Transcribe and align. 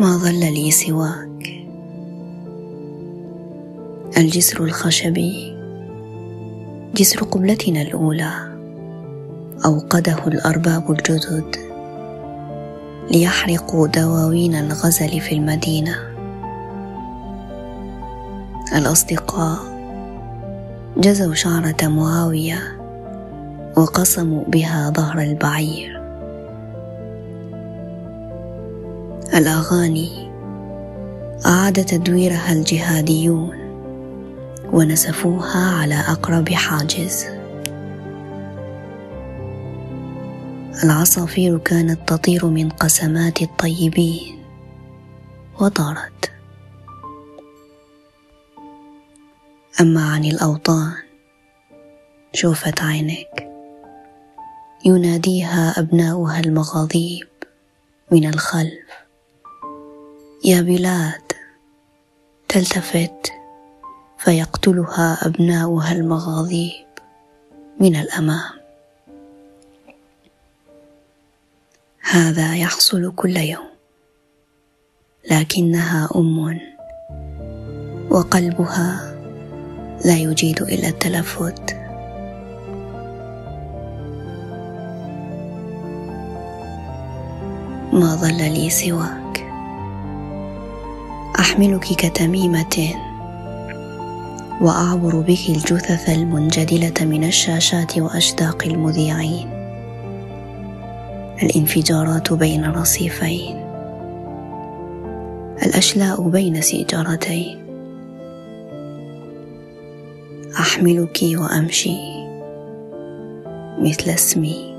ما 0.00 0.16
ظل 0.16 0.40
لي 0.54 0.70
سواك. 0.70 1.66
الجسر 4.16 4.64
الخشبي 4.64 5.56
جسر 6.94 7.24
قبلتنا 7.24 7.82
الأولى. 7.82 8.32
أوقده 9.64 10.26
الأرباب 10.26 10.90
الجدد 10.90 11.56
ليحرقوا 13.10 13.86
دواوين 13.86 14.54
الغزل 14.54 15.20
في 15.20 15.34
المدينة. 15.34 15.96
الأصدقاء 18.76 19.58
جزوا 20.96 21.34
شعرة 21.34 21.88
معاوية 21.88 22.58
وقسموا 23.76 24.44
بها 24.44 24.90
ظهر 24.90 25.20
البعير. 25.22 25.99
الأغاني 29.34 30.30
أعاد 31.46 31.84
تدويرها 31.84 32.52
الجهاديون 32.52 33.58
ونسفوها 34.72 35.80
على 35.80 35.94
أقرب 35.94 36.48
حاجز. 36.48 37.26
العصافير 40.84 41.58
كانت 41.58 42.08
تطير 42.08 42.46
من 42.46 42.68
قسمات 42.68 43.42
الطيبين 43.42 44.42
وطارت. 45.60 46.32
أما 49.80 50.04
عن 50.04 50.24
الأوطان 50.24 50.92
شوفت 52.32 52.80
عينك. 52.82 53.50
يناديها 54.84 55.74
أبناؤها 55.78 56.40
المغاضيب 56.40 57.28
من 58.12 58.28
الخلف. 58.28 58.89
يا 60.44 60.60
بلاد 60.60 61.32
تلتفت 62.48 63.32
فيقتلها 64.18 65.26
أبناؤها 65.26 65.92
المغاضيب 65.92 66.86
من 67.80 67.96
الأمام. 67.96 68.50
هذا 72.00 72.56
يحصل 72.56 73.12
كل 73.16 73.36
يوم 73.36 73.68
لكنها 75.30 76.08
أم 76.16 76.60
وقلبها 78.10 79.16
لا 80.04 80.16
يجيد 80.16 80.62
إلا 80.62 80.88
التلفت. 80.88 81.76
ما 87.92 88.16
ظل 88.16 88.38
لي 88.38 88.70
سواك 88.70 89.19
أحملك 91.40 91.84
كتميمه 91.84 92.94
وأعبر 94.60 95.20
بك 95.20 95.48
الجثث 95.48 96.08
المنجدلة 96.08 97.06
من 97.06 97.24
الشاشات 97.24 97.98
وأشداق 97.98 98.64
المذيعين. 98.66 99.50
الانفجارات 101.42 102.32
بين 102.32 102.64
رصيفين. 102.64 103.56
الأشلاء 105.62 106.28
بين 106.28 106.60
سيجارتين. 106.60 107.58
أحملك 110.60 111.18
وأمشي 111.22 111.98
مثل 113.78 114.10
اسمي 114.10 114.76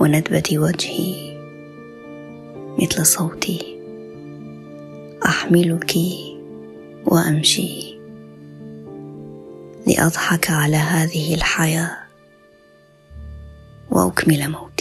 وندبه 0.00 0.58
وجهي 0.58 1.36
مثل 2.78 3.06
صوتي. 3.06 3.75
أحملك 5.36 5.94
وأمشي 7.04 7.98
لأضحك 9.86 10.50
على 10.50 10.76
هذه 10.76 11.34
الحياة 11.34 11.96
وأكمل 13.90 14.50
موتي. 14.50 14.75